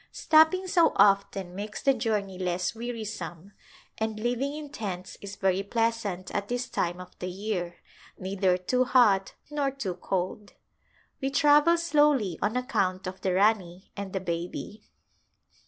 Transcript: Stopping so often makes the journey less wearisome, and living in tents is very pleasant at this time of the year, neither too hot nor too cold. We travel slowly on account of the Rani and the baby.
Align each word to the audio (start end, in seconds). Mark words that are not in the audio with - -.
Stopping 0.11 0.65
so 0.65 0.93
often 0.95 1.53
makes 1.53 1.83
the 1.83 1.93
journey 1.93 2.39
less 2.39 2.73
wearisome, 2.73 3.53
and 3.99 4.19
living 4.19 4.55
in 4.55 4.71
tents 4.71 5.15
is 5.21 5.35
very 5.35 5.61
pleasant 5.61 6.31
at 6.31 6.47
this 6.47 6.67
time 6.67 6.99
of 6.99 7.11
the 7.19 7.27
year, 7.29 7.75
neither 8.17 8.57
too 8.57 8.83
hot 8.83 9.35
nor 9.51 9.69
too 9.69 9.93
cold. 9.93 10.53
We 11.21 11.29
travel 11.29 11.77
slowly 11.77 12.39
on 12.41 12.57
account 12.57 13.05
of 13.05 13.21
the 13.21 13.33
Rani 13.35 13.91
and 13.95 14.11
the 14.11 14.19
baby. 14.19 14.85